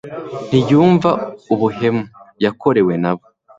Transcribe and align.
ntiyumva 0.47 1.09
ubuhemu; 1.53 2.03
yakorewe 2.43 2.93
nabo 3.01 3.23